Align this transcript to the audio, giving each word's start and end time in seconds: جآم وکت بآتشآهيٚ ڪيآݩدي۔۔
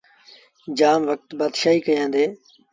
جآم 0.77 1.01
وکت 1.09 1.29
بآتشآهيٚ 1.37 1.83
ڪيآݩدي۔۔ 1.85 2.23